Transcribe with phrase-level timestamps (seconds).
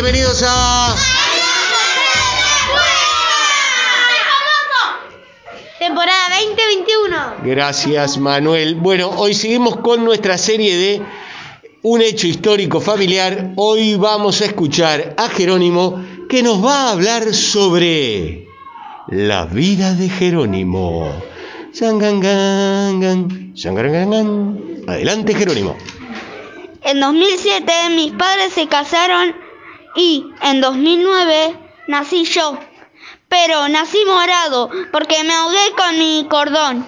[0.00, 0.94] Bienvenidos a...
[5.80, 7.16] Temporada 2021.
[7.42, 8.76] Gracias Manuel.
[8.76, 11.02] Bueno, hoy seguimos con nuestra serie de
[11.82, 13.54] un hecho histórico familiar.
[13.56, 18.46] Hoy vamos a escuchar a Jerónimo que nos va a hablar sobre
[19.08, 21.10] la vida de Jerónimo.
[24.86, 25.76] Adelante Jerónimo.
[26.84, 29.47] En 2007 mis padres se casaron
[29.94, 32.58] y en 2009 nací yo.
[33.28, 36.86] Pero nací morado porque me ahogué con mi cordón.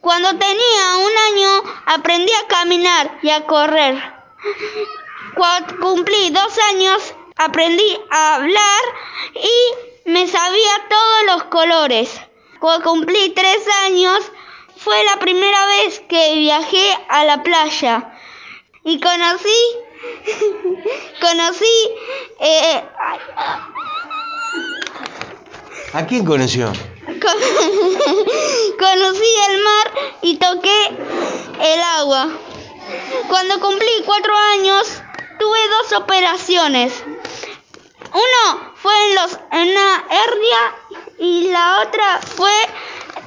[0.00, 4.02] Cuando tenía un año aprendí a caminar y a correr.
[5.34, 8.82] Cuando cumplí dos años aprendí a hablar
[9.34, 12.20] y me sabía todos los colores.
[12.60, 14.18] Cuando cumplí tres años
[14.76, 18.14] fue la primera vez que viajé a la playa
[18.84, 19.60] y conocí,
[21.20, 21.74] conocí,
[22.40, 22.84] eh,
[25.92, 26.72] ¿A quién conoció?
[28.78, 29.90] conocí el mar
[30.22, 30.86] y toqué
[31.60, 32.28] el agua.
[33.28, 34.86] Cuando cumplí cuatro años
[35.38, 36.92] tuve dos operaciones.
[38.12, 40.74] Uno fue en, los, en la hernia
[41.18, 42.52] y la otra fue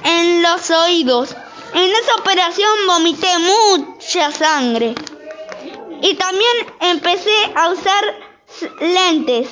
[0.04, 1.36] en los oídos.
[1.74, 4.94] En esa operación vomité mucha sangre.
[6.04, 8.04] Y también empecé a usar
[8.78, 9.48] lentes.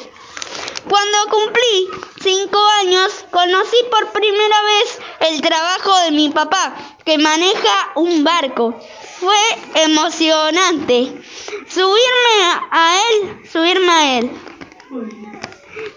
[0.87, 1.89] Cuando cumplí
[2.23, 4.99] cinco años, conocí por primera vez
[5.31, 6.75] el trabajo de mi papá,
[7.07, 8.79] que maneja un barco.
[9.19, 9.35] Fue
[9.77, 11.23] emocionante
[11.71, 14.31] subirme a él, subirme a él.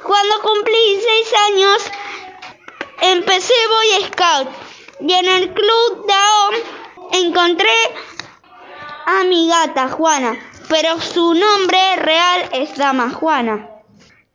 [0.02, 1.84] Cuando cumplí seis años,
[3.02, 4.48] empecé Boy Scout
[5.02, 6.56] y en el club Daom
[7.12, 7.76] encontré
[9.06, 10.36] a mi gata Juana,
[10.70, 13.70] pero su nombre real es Dama Juana.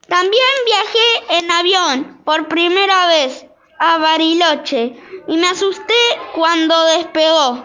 [0.08, 3.46] También viajé en avión por primera vez
[3.78, 4.96] a Bariloche
[5.28, 5.94] y me asusté
[6.34, 7.64] cuando despegó.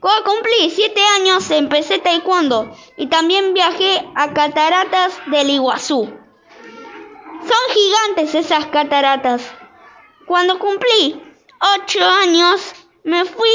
[0.00, 6.04] Cuando cumplí siete años empecé taekwondo y también viajé a Cataratas del Iguazú.
[7.40, 9.42] Son gigantes esas cataratas.
[10.26, 11.20] Cuando cumplí
[11.76, 12.72] ocho años
[13.04, 13.50] me fui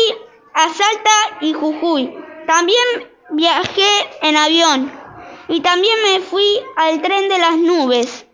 [0.53, 2.13] a Salta y Jujuy.
[2.45, 3.90] También viajé
[4.22, 4.91] en avión
[5.47, 8.25] y también me fui al tren de las nubes.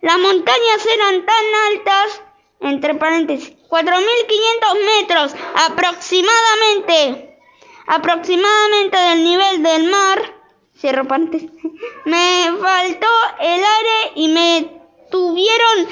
[0.00, 2.22] Las montañas eran tan altas,
[2.60, 5.34] entre paréntesis, 4.500 metros
[5.66, 7.38] aproximadamente,
[7.86, 10.34] aproximadamente del nivel del mar,
[10.78, 11.50] cierro paréntesis,
[12.04, 13.08] me faltó
[13.40, 15.88] el aire y me tuvieron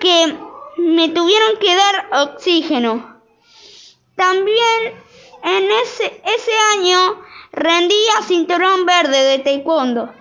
[0.00, 0.36] que,
[0.78, 3.20] me tuvieron que dar oxígeno.
[4.16, 4.94] También
[5.46, 10.12] en ese, ese año rendí a cinturón verde de taekwondo.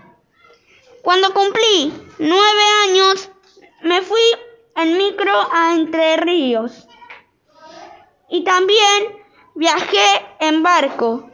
[1.02, 3.30] Cuando cumplí nueve años,
[3.82, 4.22] me fui
[4.76, 6.88] en micro a Entre Ríos
[8.30, 9.24] y también
[9.56, 11.30] viajé en barco.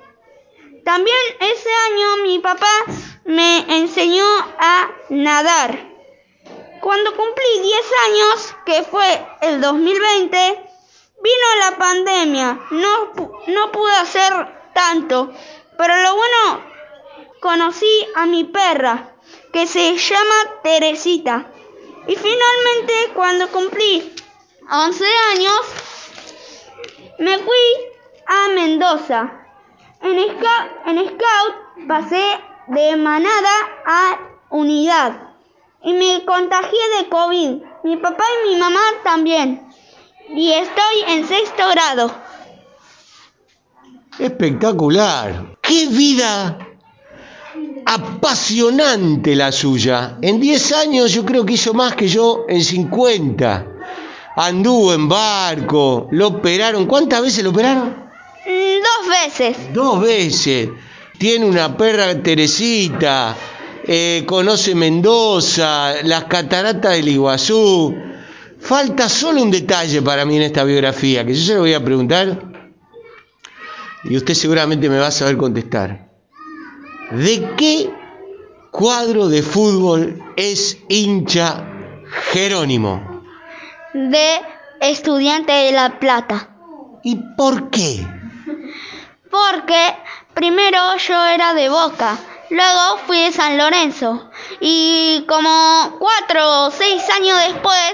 [0.85, 2.71] También ese año mi papá
[3.25, 4.25] me enseñó
[4.57, 5.91] a nadar.
[6.81, 7.75] Cuando cumplí 10
[8.07, 10.70] años, que fue el 2020,
[11.23, 12.59] vino la pandemia.
[12.71, 13.13] No,
[13.47, 14.33] no pude hacer
[14.73, 15.31] tanto,
[15.77, 16.63] pero lo bueno,
[17.39, 19.15] conocí a mi perra,
[19.53, 21.51] que se llama Teresita.
[22.07, 24.13] Y finalmente, cuando cumplí
[24.69, 25.61] 11 años,
[27.19, 27.91] me fui
[28.25, 29.37] a Mendoza.
[30.01, 33.49] En en Scout pasé de manada
[33.85, 35.31] a unidad
[35.83, 37.61] y me contagié de COVID.
[37.83, 39.67] Mi papá y mi mamá también.
[40.35, 42.11] Y estoy en sexto grado.
[44.19, 45.57] Espectacular.
[45.61, 46.57] ¡Qué vida
[47.85, 50.17] apasionante la suya.
[50.21, 53.67] En 10 años yo creo que hizo más que yo en 50.
[54.35, 56.85] Anduvo en barco, lo operaron.
[56.85, 57.89] ¿Cuántas veces lo operaron?
[57.89, 59.73] Mm, dos veces.
[59.73, 60.69] Dos veces.
[61.17, 63.35] Tiene una perra Teresita,
[63.85, 68.10] eh, conoce Mendoza, las cataratas del Iguazú.
[68.61, 71.83] Falta solo un detalle para mí en esta biografía, que yo se lo voy a
[71.83, 72.51] preguntar
[74.03, 76.09] y usted seguramente me va a saber contestar.
[77.11, 77.89] ¿De qué
[78.71, 81.65] cuadro de fútbol es hincha
[82.31, 83.23] Jerónimo?
[83.93, 84.41] De
[84.79, 86.49] Estudiante de La Plata.
[87.03, 88.05] ¿Y por qué?
[89.29, 89.95] Porque
[90.33, 90.77] primero
[91.07, 92.17] yo era de Boca,
[92.49, 94.29] luego fui de San Lorenzo
[94.59, 97.93] y como cuatro o seis años después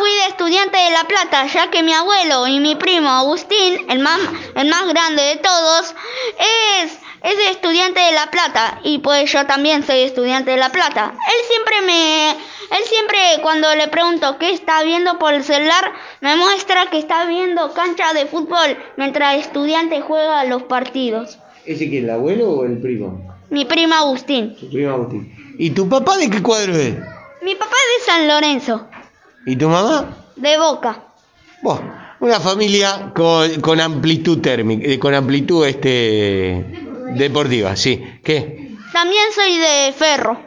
[0.00, 3.98] fui de estudiante de La Plata, ya que mi abuelo y mi primo Agustín, el
[3.98, 4.18] más,
[4.54, 5.94] el más grande de todos,
[6.38, 11.12] es es estudiante de La Plata y pues yo también soy estudiante de La Plata.
[11.12, 15.92] Él siempre me, él siempre cuando le pregunto qué está viendo por el celular,
[16.22, 21.38] me muestra que está viendo cancha de fútbol mientras el estudiante juega los partidos.
[21.66, 23.36] ¿Ese quién, el abuelo o el primo?
[23.50, 24.56] Mi primo Agustín.
[24.56, 25.54] Tu primo Agustín.
[25.58, 26.94] ¿Y tu papá de qué cuadro es?
[27.42, 28.88] Mi papá es de San Lorenzo,
[29.46, 30.16] ¿Y tu mamá?
[30.36, 31.04] de Boca.
[31.62, 36.64] Buah, una familia con, con amplitud térmica, eh, con amplitud este
[37.14, 38.02] deportiva, sí.
[38.24, 38.76] ¿Qué?
[38.92, 40.40] También soy de Ferro.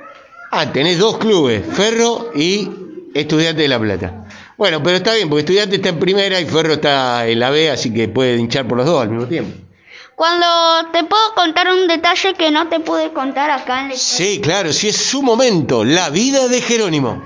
[0.52, 2.70] Ah, tenés dos clubes, Ferro y
[3.14, 4.26] Estudiante de La Plata.
[4.58, 7.70] Bueno, pero está bien, porque Estudiante está en primera y Ferro está en la B,
[7.70, 9.58] así que puede hinchar por los dos al mismo tiempo.
[10.16, 10.46] Cuando
[10.92, 14.72] te puedo contar un detalle que no te pude contar acá en la Sí, claro,
[14.72, 17.24] sí es su momento, la vida de Jerónimo.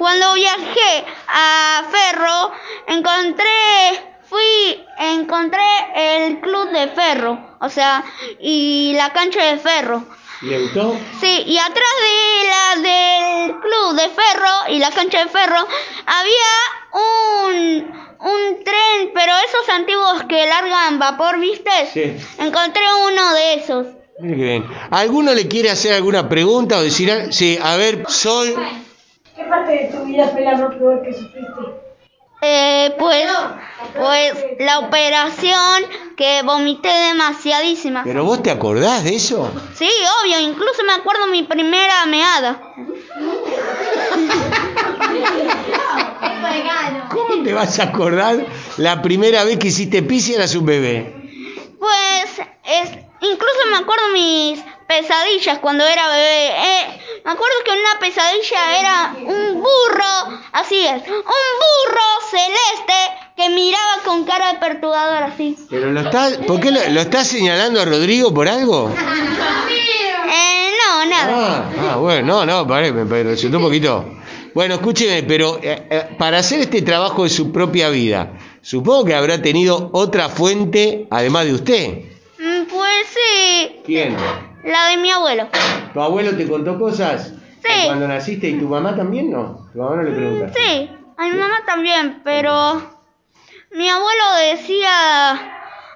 [0.00, 2.52] Cuando viajé a Ferro,
[2.86, 5.60] encontré, fui, encontré
[5.94, 8.02] el club de Ferro, o sea,
[8.40, 10.02] y la cancha de Ferro.
[10.40, 10.98] ¿Le gustó?
[11.20, 15.68] Sí, y atrás de la del club de Ferro y la cancha de Ferro
[16.06, 21.70] había un, un tren, pero esos antiguos que largan vapor, ¿viste?
[21.92, 22.16] Sí.
[22.38, 23.86] Encontré uno de esos.
[24.18, 24.66] Qué bien.
[24.92, 27.32] ¿Alguno le quiere hacer alguna pregunta o decir algo?
[27.32, 28.54] Sí, a ver, Sol.
[29.40, 31.60] ¿Qué parte de tu vida fue la más peor que sufriste?
[32.42, 33.26] Eh, pues,
[33.96, 35.82] pues la operación
[36.14, 38.02] que vomité demasiadísima.
[38.04, 39.50] ¿Pero vos te acordás de eso?
[39.74, 39.88] Sí,
[40.22, 42.60] obvio, incluso me acuerdo mi primera meada.
[47.10, 48.44] ¿Cómo te vas a acordar
[48.76, 51.14] la primera vez que hiciste pis y eras un bebé?
[51.78, 52.90] Pues, es,
[53.22, 56.48] incluso me acuerdo mis pesadillas cuando era bebé.
[56.48, 56.99] Eh,
[57.30, 62.92] me acuerdo que una pesadilla era un burro, así es, un burro celeste
[63.36, 65.56] que miraba con cara de perturbador así.
[65.70, 68.92] ¿Pero lo estás, ¿Por qué lo, lo estás señalando a Rodrigo por algo?
[70.32, 71.30] Eh, no, nada.
[71.32, 74.04] Ah, ah, bueno, no, no, pare, me, me resultó un poquito.
[74.52, 79.14] Bueno, escúcheme, pero eh, eh, para hacer este trabajo de su propia vida, supongo que
[79.14, 81.98] habrá tenido otra fuente además de usted.
[82.40, 84.16] Mm, Pues sí, ¿Quién?
[84.64, 85.48] La de mi abuelo.
[85.92, 87.32] ¿Tu abuelo te contó cosas?
[87.62, 87.86] Sí.
[87.86, 89.68] Cuando naciste y tu mamá también no.
[89.72, 90.58] Tu mamá no le preguntaste.
[90.60, 92.82] Sí, a mi mamá también, pero
[93.72, 94.90] mi abuelo decía,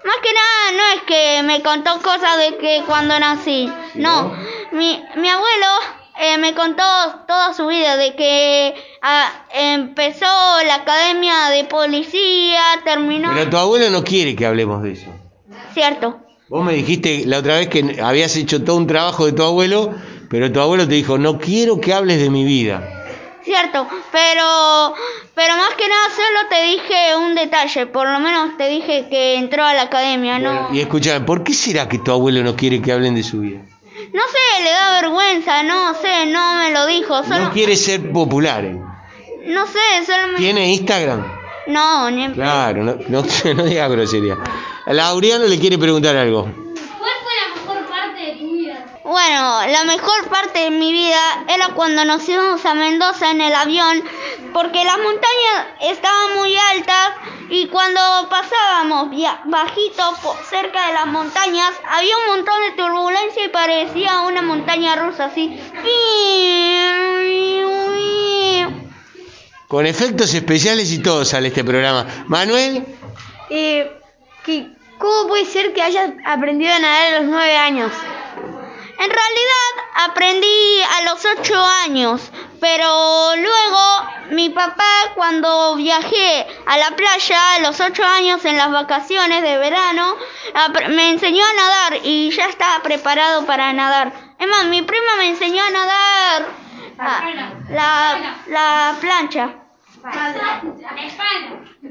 [0.04, 4.32] más que nada no es que me contó cosas de que cuando nací, no,
[4.72, 5.66] mi, mi abuelo
[6.20, 6.84] eh, me contó
[7.26, 10.26] toda su vida, de que ah, empezó
[10.66, 15.06] la academia de policía, terminó, Pero tu abuelo no quiere que hablemos de eso.
[15.72, 19.42] cierto, Vos me dijiste la otra vez que habías hecho todo un trabajo de tu
[19.42, 19.94] abuelo,
[20.28, 22.82] pero tu abuelo te dijo, no quiero que hables de mi vida.
[23.42, 24.94] cierto, pero,
[25.34, 29.36] pero más que nada solo te dije un detalle, por lo menos te dije que
[29.36, 30.50] entró a la academia, no.
[30.52, 33.40] Bueno, y escúchame, ¿por qué será que tu abuelo no quiere que hablen de su
[33.40, 33.60] vida?
[34.12, 37.38] No sé, le da vergüenza, no sé, no me lo dijo, solo...
[37.38, 38.64] No quiere ser popular.
[38.64, 38.78] eh.
[39.46, 40.38] No sé, solo me...
[40.38, 41.24] ¿Tiene Instagram?
[41.68, 43.24] No, ni en- Claro, no, no,
[43.56, 44.36] no diga grosería.
[44.86, 46.42] A Laureano le quiere preguntar algo.
[46.42, 48.84] ¿Cuál fue la mejor parte de tu vida?
[49.02, 53.54] Bueno, la mejor parte de mi vida era cuando nos íbamos a Mendoza en el
[53.54, 54.02] avión,
[54.52, 57.10] porque las montañas estaban muy altas
[57.48, 59.08] y cuando pasábamos
[59.46, 60.02] bajito
[60.50, 65.58] cerca de las montañas, había un montón de turbulencia y parecía una montaña rusa así.
[69.68, 72.06] Con efectos especiales y todo sale este programa.
[72.26, 72.84] Manuel,
[73.50, 73.90] Eh,
[74.44, 77.92] que, ¿Cómo puede ser que hayas aprendido a nadar a los nueve años?
[78.96, 86.92] En realidad aprendí a los ocho años, pero luego mi papá cuando viajé a la
[86.92, 90.16] playa a los ocho años en las vacaciones de verano
[90.90, 94.12] me enseñó a nadar y ya estaba preparado para nadar.
[94.38, 96.46] Es más, mi prima me enseñó a nadar
[97.70, 99.63] la, la plancha.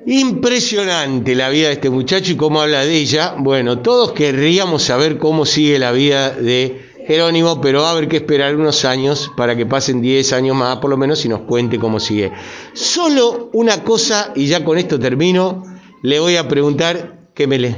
[0.05, 3.35] Impresionante la vida de este muchacho y cómo habla de ella.
[3.37, 8.17] Bueno, todos querríamos saber cómo sigue la vida de Jerónimo, pero va a haber que
[8.17, 11.77] esperar unos años para que pasen 10 años más, por lo menos, y nos cuente
[11.77, 12.31] cómo sigue.
[12.73, 15.63] Solo una cosa, y ya con esto termino,
[16.01, 17.75] le voy a preguntar que me lee.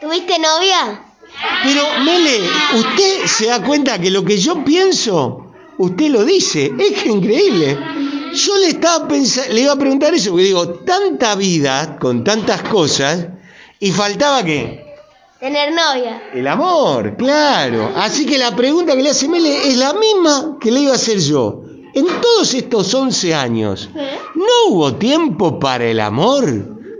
[0.00, 1.02] ¿Tuviste novia?
[1.62, 2.40] Pero, Mele,
[2.74, 6.72] usted se da cuenta que lo que yo pienso, usted lo dice.
[6.78, 7.78] Es que increíble.
[8.36, 13.26] Yo le estaba le iba a preguntar eso, porque digo, tanta vida con tantas cosas,
[13.80, 14.84] y faltaba que
[15.40, 16.22] Tener novia.
[16.32, 17.92] el amor, claro.
[17.96, 20.96] Así que la pregunta que le hace Mele es la misma que le iba a
[20.96, 21.62] hacer yo.
[21.94, 23.88] En todos estos 11 años,
[24.34, 26.44] ¿no hubo tiempo para el amor?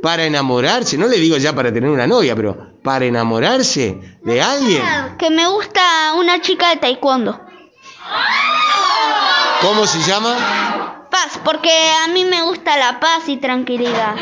[0.03, 4.83] Para enamorarse, no le digo ya para tener una novia, pero para enamorarse de alguien?
[5.19, 7.41] Que me gusta una chica de taekwondo.
[9.61, 10.37] ¿Cómo se llama?
[11.17, 11.71] Paz, porque
[12.05, 14.17] a mí me gusta la paz y tranquilidad.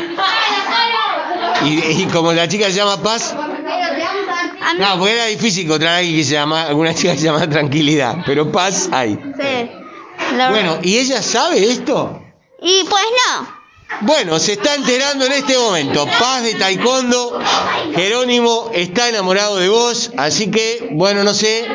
[1.65, 5.97] Y, y como la chica se llama Paz, mí, no, porque era difícil encontrar a
[5.97, 9.15] alguien que se llama, alguna chica que se llama Tranquilidad, pero Paz hay.
[9.15, 9.71] sí.
[10.49, 12.21] Bueno, ¿y ella sabe esto?
[12.61, 13.54] Y pues no.
[14.01, 16.05] Bueno, se está enterando en este momento.
[16.19, 17.39] Paz de Taekwondo,
[17.95, 21.65] Jerónimo está enamorado de vos, así que, bueno, no sé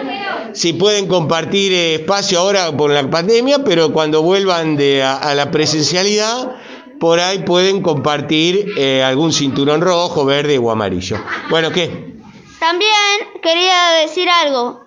[0.53, 5.51] si pueden compartir espacio ahora por la pandemia, pero cuando vuelvan de, a, a la
[5.51, 6.57] presencialidad,
[7.01, 11.19] por ahí pueden compartir eh, algún cinturón rojo, verde o amarillo.
[11.49, 12.11] Bueno, ¿qué?
[12.59, 14.83] También quería decir algo.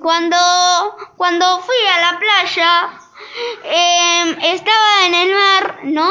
[0.00, 0.38] Cuando,
[1.16, 2.88] cuando fui a la playa,
[3.64, 6.10] em, estaba en el mar, ¿no?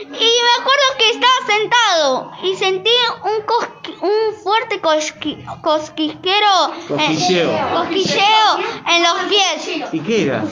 [0.00, 2.90] Y me acuerdo que estaba sentado y sentí
[3.24, 7.70] un, cosqui- un fuerte cosqui- cosquillero, en- Cosquilleo.
[7.74, 8.58] cosquilleo
[8.88, 9.88] en los pies.
[9.92, 10.42] ¿Y qué era?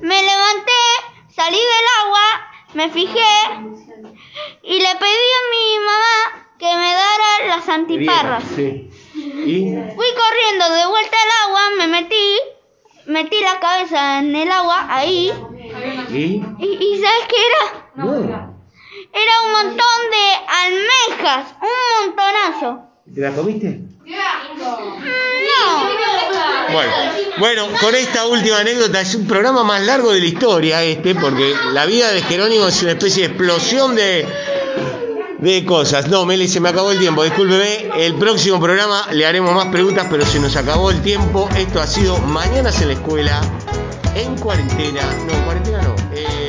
[0.00, 0.82] Me levanté,
[1.34, 3.36] salí del agua, me fijé
[4.62, 8.44] y le pedí a mi mamá que me dara las antiparras.
[8.54, 8.90] Sí.
[9.14, 9.72] ¿Y?
[9.94, 12.38] Fui corriendo de vuelta al agua, me metí,
[13.08, 15.32] metí la cabeza en el agua, ahí,
[16.10, 16.14] ¿Y?
[16.14, 17.90] y, y ¿sabes qué era?
[17.96, 18.14] No.
[19.10, 20.24] Era un montón de
[20.62, 22.82] almejas, un montonazo.
[23.12, 23.80] ¿Te la comiste?
[24.04, 24.16] No,
[26.72, 26.92] Bueno,
[27.38, 31.54] bueno, con esta última anécdota es un programa más largo de la historia este, porque
[31.72, 34.26] la vida de Jerónimo es una especie de explosión de,
[35.38, 36.08] de cosas.
[36.08, 37.90] No, Meli, se me acabó el tiempo, discúlpeme.
[37.96, 41.48] El próximo programa le haremos más preguntas, pero se nos acabó el tiempo.
[41.56, 43.40] Esto ha sido Mañanas en la Escuela,
[44.14, 45.02] en cuarentena.
[45.26, 45.94] No, en cuarentena no.
[46.14, 46.47] eh,